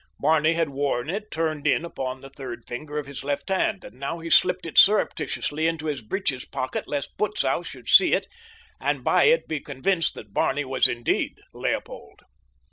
[0.19, 3.99] Barney had worn it turned in upon the third finger of his left hand, and
[3.99, 8.25] now he slipped it surreptitiously into his breeches pocket lest Butzow should see it
[8.79, 12.23] and by it be convinced that Barney was indeed Leopold.